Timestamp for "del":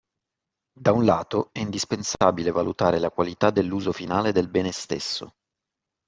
4.31-4.47